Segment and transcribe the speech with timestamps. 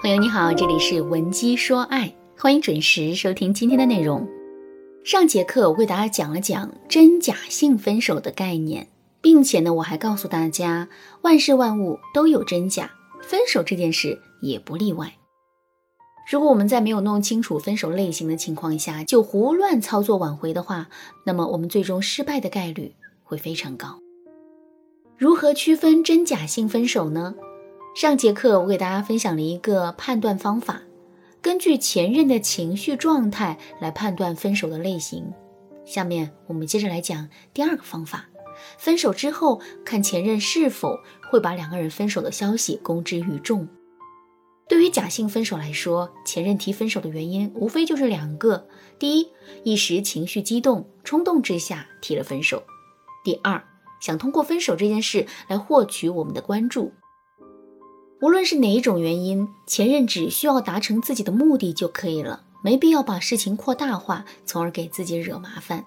[0.00, 4.26] 朋友你好，这里是文姬说爱，欢迎准时收听今天的内容。
[5.04, 8.88] 上节课我为大家讲了讲真假性分手的概念，
[9.20, 10.88] 并且呢，我还告诉大家，
[11.22, 12.90] 万事万物都有真假，
[13.22, 15.12] 分手这件事也不例外。
[16.30, 20.88] 如果我们在没有弄清楚分手类型的情况下就胡乱操作挽回的话，
[21.24, 23.98] 那么我们最终失败的概率会非常高。
[25.18, 27.34] 如何区分真假性分手呢？
[27.92, 30.82] 上节课我给大家分享了一个判断方法，
[31.42, 35.28] 根据前任的情绪状态来判断分手的类型。
[35.84, 38.26] 下面我们接着来讲第二个方法：
[38.78, 40.96] 分手之后看前任是否
[41.28, 43.66] 会把两个人分手的消息公之于众。
[44.68, 48.68] 对于假性分手来说，前任提分手的原因无非就是两个：
[49.00, 49.26] 第一，
[49.64, 52.58] 一时情绪激动，冲动之下提了分手；
[53.24, 53.60] 第二，
[54.00, 56.92] 想通过分手这件事来获取我们的关注。
[58.20, 65.84] 无论是哪一种原因，前任只需要达成自己的目的就可以了，没必要把事情扩大化，从而给自己惹麻烦。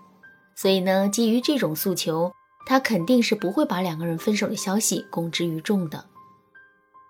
[0.55, 2.31] 所以呢，基于这种诉求，
[2.65, 6.05] 他肯定是不会把两个人分手的消息公之于众的。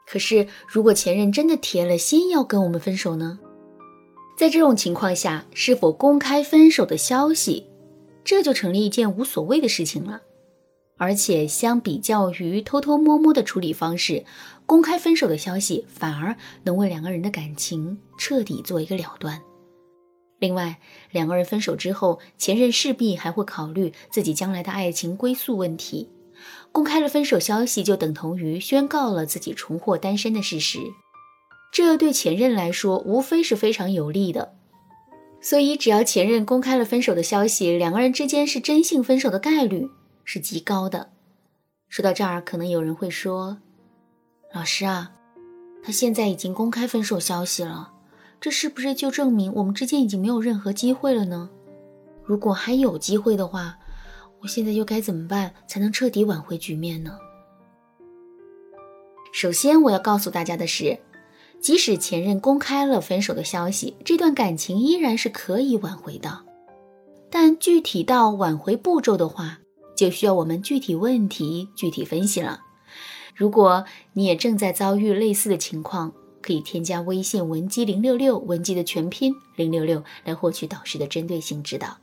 [0.07, 3.39] 可是，如果前任真的铁了心要跟我们分手呢？
[4.35, 7.67] 在这种情况下，是否公开分手的消息，
[8.23, 10.22] 这就成了一件无所谓的事情了。
[11.02, 14.23] 而且，相比较于偷偷摸摸的处理方式，
[14.67, 19.41] 公开分手的消息反而能为两个人的感情彻底做一个了断。
[20.38, 20.79] 另外，
[21.09, 26.07] 两个人分手之后，前任势必还会考虑自己将来的爱情归宿问题。
[26.72, 30.77] 公开了分手消息，就等同于宣告了自己重获单身的事实，
[31.73, 34.53] 这对前任来说无非是非常有利的。
[35.41, 39.89] 所以，只要前任公开了分手的消息，两个人之间是真性分手的概率
[40.33, 41.09] 是极高的。
[41.89, 43.57] 说到这儿，可能有人会说
[44.55, 45.11] ：“老师啊，
[45.83, 47.91] 他现在已经公开分手消息了，
[48.39, 51.49] 这是不是就证明我们之间已经没有任何机会了呢？
[52.23, 53.78] 如果还有机会的话。”
[54.39, 57.16] 我现在又该怎么办才能彻底挽回局面呢？
[59.33, 60.97] 首先，我要告诉大家的是，
[61.59, 66.39] 即使前任公开了分手的消息，这段感情依然是可以挽回的。
[67.29, 69.59] 但具体到挽回步骤的话，
[70.01, 72.62] 就需要我们具体问题具体分析了。
[73.35, 81.95] 如果你也正在遭遇类似的情况，可以添加微信文姬零六六，文姬的全拼零六六，来获取导师的针对性指导。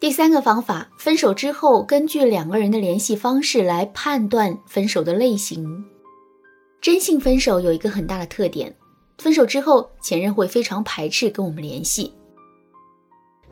[0.00, 5.84] 第三个方法，分手之后，根据两个人的联系方式来判断分手的类型。
[6.80, 8.74] 真性分手有一个很大的特点，
[9.18, 12.14] 分手之后，前任会非常排斥跟我们联系。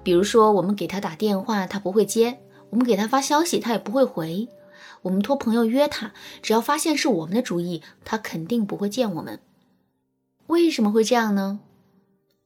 [0.02, 2.32] 比如说，我们给他打电话，他不会接；
[2.76, 4.48] 我们给他发消息，他也不会回；
[5.00, 9.40] 我们托朋友约他，只要发现是我们的主意，他肯定不会见我们。
[10.48, 11.60] 为什么会这样呢？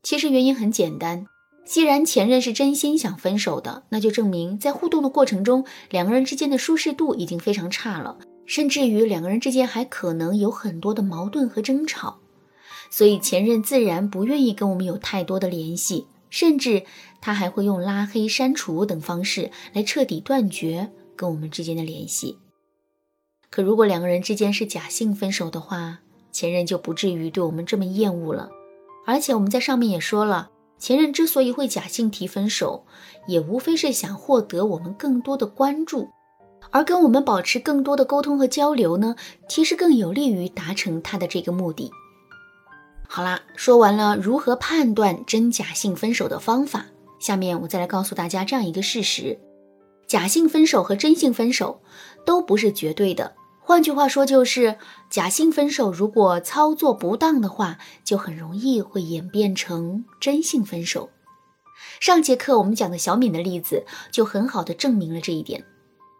[0.05, 1.27] 其实原因很简单。
[1.65, 12.19] 既然前任是真心想分手的，那就证明在互动的过程中，两个人之间的舒适度已经非常差了，甚至于两个人之间还可能有很多的矛盾和争吵，
[12.89, 16.85] 所以前任自然不愿意跟我们有太多的联系，甚至
[17.21, 22.39] 他还会用拉黑、删除等方式来彻底断绝跟我们之间的联系。
[23.51, 25.99] 可如果两个人之间是假性分手的话，
[26.33, 28.49] 前任就不至于对我们这么厌恶了，
[29.05, 30.51] 而且我们在上面也说了。
[30.79, 32.87] 前任之所以会假性提分手，
[33.27, 36.09] 也无非是想获得我们更多的关注，
[36.71, 39.15] 而跟我们保持更多的沟通和交流呢，
[39.47, 41.91] 其实更有利于达成他的这个目的。
[43.13, 46.87] 好啦，说完了如何判断真假性分手的方法，
[47.19, 49.37] 下面我再来告诉大家这样一个事实：
[50.07, 51.83] 假性分手和真性分手
[52.25, 53.35] 都不是绝对的。
[53.59, 54.77] 换句话说，就是
[55.11, 61.11] 假性分手，如果操作不当的话，就很容易会演变成真性分手。
[61.99, 65.65] 上节课我们讲的小敏的例子，就很好的证明了这一点。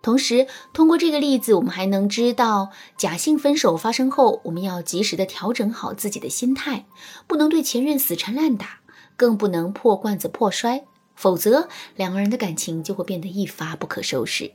[0.03, 6.87] 同时，通过这个例子，我们还能知道，假性分手发生后，我们要及时的调整好自己的心态，
[7.27, 8.81] 不能对前任死缠烂打，
[9.17, 14.53] 更不能破罐子破摔，否则两个人的感情就会变得一发不可收拾。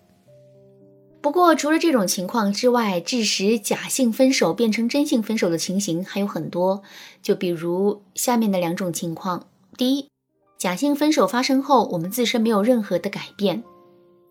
[1.22, 6.82] 不过，除了这种情况之外，致使假性分手变成真性分手的情形还有很多。
[7.22, 10.10] 就比如下面的两种情况：第一，
[10.58, 13.64] 假性分手发生后，我们自身没有任何的改变。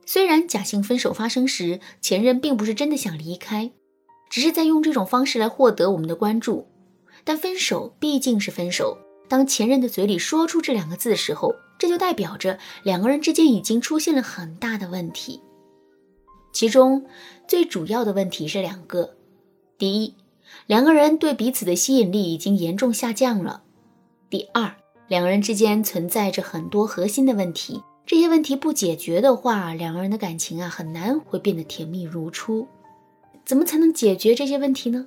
[0.06, 3.72] 虽然假性分手发生时，前任并不是真的想离开，
[4.28, 6.68] 只是在用这种方式来获得我们的关注。
[7.24, 8.98] 但分手毕竟是分手，
[9.28, 15.40] 当前任的嘴里说出这两个字的时候，这就代表着两个人之间已经出现了很大的问题。
[16.52, 17.06] 其中
[17.48, 19.16] 最主要的问题是两个：
[19.78, 20.14] 第一，
[20.66, 23.62] 两个人对彼此的吸引力已经严重下降了；
[24.28, 24.76] 第二，
[25.08, 32.68] 两个人之间存在着很多核心的问题，这些问题不解决的话，两个人的感情啊很难会变得甜蜜如初。
[33.46, 35.06] 怎么才能解决这些问题呢？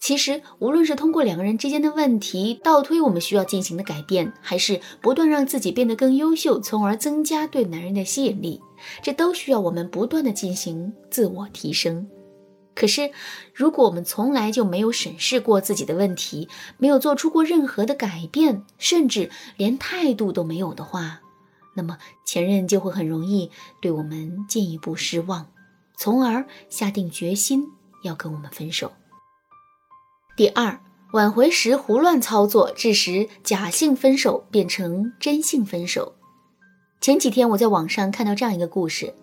[0.00, 8.60] 其实，无论是通过两个人之间的问题倒推我们需要进行的改变，还是不断让自己变得更优秀，从而增加对男人的吸引力，
[9.00, 12.06] 这都需要我们不断的进行自我提升。
[12.74, 13.12] 可是，
[13.54, 21.22] 如果我们从来就没有审视过自己的问题，没有做出过任何的改变，甚至连态度都没有的话，
[21.74, 23.50] 那么前任就会很容易
[23.80, 25.46] 对我们进一步失望。
[25.96, 27.68] 从而下定决心
[28.02, 28.92] 要跟我们分手。
[30.36, 30.80] 第二，
[31.12, 36.14] 挽回时胡乱操作，致使假性分手变成真性分手。
[37.00, 39.14] 前几天我在网上看到这样一个故事：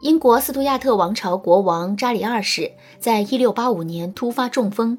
[0.00, 4.98] 英国斯图亚特王朝国王查理二世在一六八五年突发中风，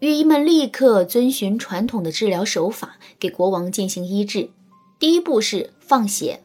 [0.00, 4.50] 御医们立刻遵循传统的治疗手法给国王进行医治。
[5.04, 6.40] 第一步是放血。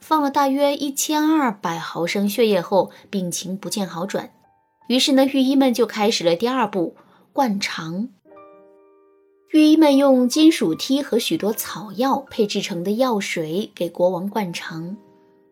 [0.00, 4.32] 放了大约一千二百毫升血液后，病情不见好转，
[4.88, 6.96] 于是呢，御医们就开始了第二步
[7.32, 8.08] 灌肠。
[9.52, 14.96] 御医们用金属梯和许多草药配制成的药水给国王灌肠，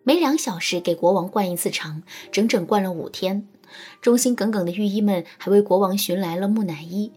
[0.02, 2.02] 每两小时给国王灌一次肠，
[2.32, 3.46] 整整灌了五天。
[4.00, 7.12] 忠心耿耿的御医们还为国王寻来了木乃伊，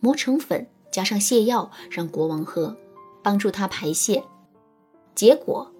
[0.00, 2.74] 磨成粉，加上泻药让国王喝，
[3.22, 4.24] 帮助他排泄。
[5.18, 5.72] 结果。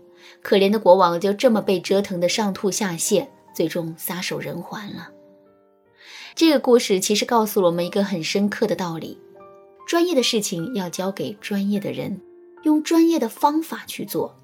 [0.42, 5.10] 可怜的国王就这么被折腾的上吐下泻，最终撒手人寰了。
[6.34, 9.16] 这个故事其实告诉了我们一个很深刻的道理：
[9.86, 12.20] 专业的事情要交给专业的人，
[12.64, 14.34] 用专业的方法去做。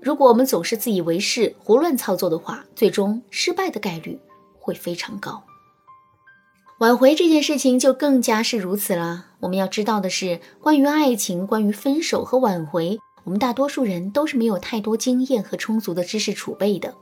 [0.00, 4.18] 如果我们总是自以为是、胡乱操作的话，最终失败的概率
[4.58, 5.42] 会非常高。
[6.82, 9.26] 挽回这件事情就更加是如此了。
[9.38, 12.98] 我们要知道的是，关于爱情、关于分手和挽回。
[13.22, 16.92] 我们大多数人都是没有太多经验和充足的知识储备的，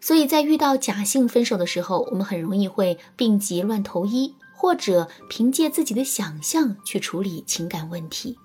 [0.00, 8.38] 所以在遇到假性分手的时候，我们很容易会病急乱投医，或者凭借自己的想象去处理情感问题。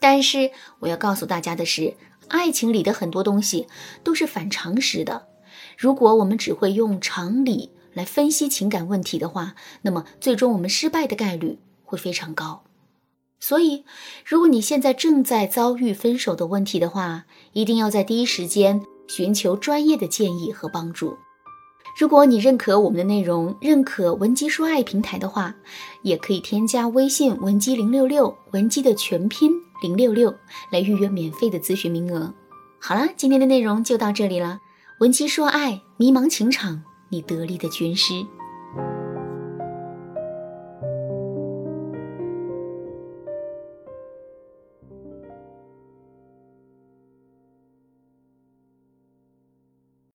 [0.00, 1.96] 但是我要告诉大家的是，
[2.28, 3.66] 爱情里的很多东西
[4.04, 5.26] 都是反常识的。
[5.76, 12.62] 如果我们只会用常理来分析情感问题的话，那么最终我们失败的概率会非常高。
[13.38, 13.84] 所以，
[14.24, 21.16] 如果你现在正在遭遇分手的问题的话，一定要在第一时间寻求专业的建议和帮助。
[21.98, 25.54] 如果你认可我们的内容，认可文姬说爱平台的话，
[26.02, 29.50] 也可以添加微信文姬零六六，文姬的全拼
[29.82, 30.32] 零六六，
[30.70, 32.32] 来预约免费的咨询名额。
[32.78, 34.60] 好了，今天的内容就到这里了。
[35.00, 38.24] 文姬说爱，迷茫情场，你得力的军师。